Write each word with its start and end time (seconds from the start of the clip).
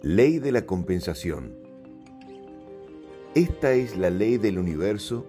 Ley 0.00 0.38
de 0.38 0.52
la 0.52 0.64
compensación. 0.64 1.56
Esta 3.34 3.72
es 3.72 3.96
la 3.96 4.10
ley 4.10 4.38
del 4.38 4.60
universo 4.60 5.26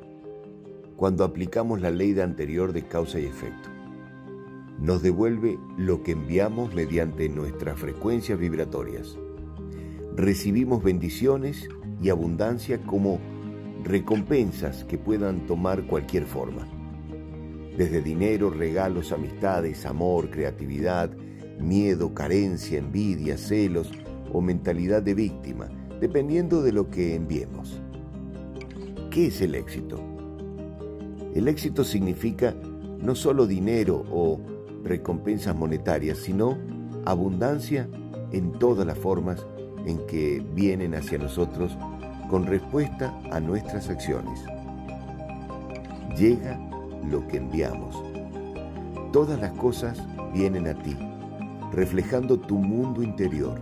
cuando 0.95 1.23
aplicamos 1.23 1.81
la 1.81 1.89
ley 1.89 2.13
de 2.13 2.21
anterior 2.21 2.71
de 2.71 2.83
causa 2.83 3.19
y 3.19 3.25
efecto. 3.25 3.67
Nos 4.77 5.01
devuelve 5.01 5.57
lo 5.75 6.03
que 6.03 6.11
enviamos 6.11 6.75
mediante 6.75 7.27
nuestras 7.29 7.79
frecuencias 7.79 8.37
vibratorias. 8.37 9.17
Recibimos 10.15 10.83
bendiciones 10.83 11.67
y 11.99 12.09
abundancia 12.09 12.79
como 12.83 13.19
recompensas 13.83 14.83
que 14.83 14.99
puedan 14.99 15.47
tomar 15.47 15.87
cualquier 15.87 16.27
forma. 16.27 16.67
Desde 17.75 18.03
dinero, 18.03 18.51
regalos, 18.51 19.13
amistades, 19.13 19.87
amor, 19.87 20.29
creatividad, 20.29 21.09
miedo, 21.59 22.13
carencia, 22.13 22.77
envidia, 22.77 23.35
celos, 23.35 23.91
o 24.33 24.41
mentalidad 24.41 25.01
de 25.01 25.13
víctima, 25.13 25.69
dependiendo 25.99 26.61
de 26.61 26.71
lo 26.71 26.89
que 26.89 27.15
enviemos. 27.15 27.81
¿Qué 29.09 29.27
es 29.27 29.41
el 29.41 29.55
éxito? 29.55 29.99
El 31.33 31.47
éxito 31.47 31.83
significa 31.83 32.55
no 33.01 33.15
solo 33.15 33.47
dinero 33.47 34.05
o 34.11 34.39
recompensas 34.83 35.55
monetarias, 35.55 36.17
sino 36.19 36.57
abundancia 37.05 37.87
en 38.31 38.51
todas 38.53 38.85
las 38.85 38.97
formas 38.97 39.45
en 39.85 40.05
que 40.07 40.43
vienen 40.53 40.95
hacia 40.95 41.17
nosotros 41.17 41.77
con 42.29 42.45
respuesta 42.45 43.17
a 43.31 43.39
nuestras 43.39 43.89
acciones. 43.89 44.43
Llega 46.17 46.59
lo 47.09 47.27
que 47.27 47.37
enviamos. 47.37 47.95
Todas 49.11 49.39
las 49.39 49.51
cosas 49.53 49.99
vienen 50.33 50.67
a 50.67 50.75
ti, 50.75 50.95
reflejando 51.71 52.39
tu 52.39 52.57
mundo 52.57 53.01
interior 53.01 53.59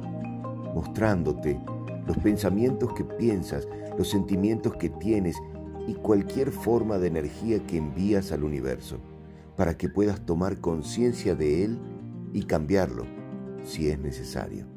mostrándote 0.78 1.60
los 2.06 2.20
pensamientos 2.20 2.94
que 2.94 3.04
piensas, 3.04 3.68
los 3.98 4.10
sentimientos 4.10 4.76
que 4.76 4.90
tienes 4.90 5.36
y 5.88 5.96
cualquier 5.96 6.52
forma 6.52 7.00
de 7.00 7.08
energía 7.08 7.66
que 7.66 7.78
envías 7.78 8.32
al 8.32 8.44
universo, 8.44 9.00
para 9.56 9.76
que 9.76 9.90
puedas 9.90 10.24
tomar 10.24 10.60
conciencia 10.60 11.34
de 11.34 11.64
él 11.64 11.80
y 12.32 12.44
cambiarlo 12.44 13.06
si 13.64 13.90
es 13.90 13.98
necesario. 13.98 14.68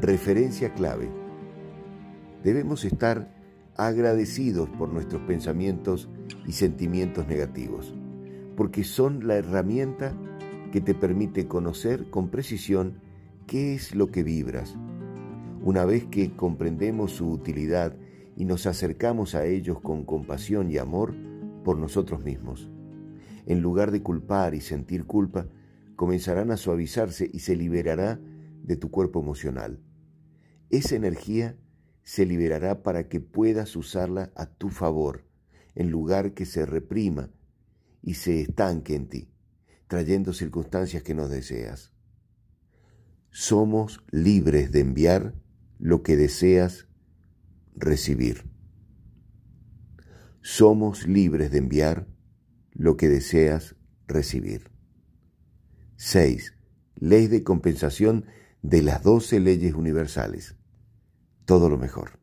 Referencia 0.00 0.72
clave. 0.72 1.10
Debemos 2.42 2.86
estar 2.86 3.30
agradecidos 3.76 4.70
por 4.70 4.88
nuestros 4.88 5.20
pensamientos 5.24 6.08
y 6.46 6.52
sentimientos 6.52 7.26
negativos, 7.26 7.94
porque 8.56 8.82
son 8.82 9.26
la 9.26 9.34
herramienta 9.34 10.14
que 10.72 10.80
te 10.80 10.94
permite 10.94 11.46
conocer 11.46 12.08
con 12.08 12.30
precisión 12.30 13.06
¿Qué 13.48 13.74
es 13.74 13.94
lo 13.94 14.10
que 14.10 14.22
vibras? 14.22 14.76
Una 15.62 15.86
vez 15.86 16.04
que 16.04 16.36
comprendemos 16.36 17.12
su 17.12 17.30
utilidad 17.30 17.96
y 18.36 18.44
nos 18.44 18.66
acercamos 18.66 19.34
a 19.34 19.46
ellos 19.46 19.80
con 19.80 20.04
compasión 20.04 20.70
y 20.70 20.76
amor 20.76 21.14
por 21.64 21.78
nosotros 21.78 22.22
mismos. 22.22 22.70
En 23.46 23.62
lugar 23.62 23.90
de 23.90 24.02
culpar 24.02 24.54
y 24.54 24.60
sentir 24.60 25.06
culpa, 25.06 25.48
comenzarán 25.96 26.50
a 26.50 26.58
suavizarse 26.58 27.30
y 27.32 27.38
se 27.38 27.56
liberará 27.56 28.20
de 28.64 28.76
tu 28.76 28.90
cuerpo 28.90 29.18
emocional. 29.18 29.80
Esa 30.68 30.96
energía 30.96 31.56
se 32.02 32.26
liberará 32.26 32.82
para 32.82 33.08
que 33.08 33.20
puedas 33.20 33.76
usarla 33.76 34.30
a 34.36 34.44
tu 34.44 34.68
favor, 34.68 35.24
en 35.74 35.90
lugar 35.90 36.34
que 36.34 36.44
se 36.44 36.66
reprima 36.66 37.30
y 38.02 38.12
se 38.12 38.42
estanque 38.42 38.94
en 38.94 39.08
ti, 39.08 39.30
trayendo 39.86 40.34
circunstancias 40.34 41.02
que 41.02 41.14
no 41.14 41.28
deseas 41.28 41.94
somos 43.30 44.02
libres 44.10 44.72
de 44.72 44.80
enviar 44.80 45.34
lo 45.78 46.02
que 46.02 46.16
deseas 46.16 46.88
recibir. 47.74 48.44
Somos 50.40 51.06
libres 51.06 51.50
de 51.50 51.58
enviar 51.58 52.06
lo 52.72 52.96
que 52.96 53.08
deseas 53.08 53.76
recibir. 54.06 54.70
6. 55.96 56.54
Ley 56.96 57.26
de 57.26 57.42
compensación 57.42 58.26
de 58.62 58.82
las 58.82 59.02
doce 59.02 59.40
leyes 59.40 59.74
universales. 59.74 60.56
Todo 61.44 61.68
lo 61.68 61.78
mejor. 61.78 62.17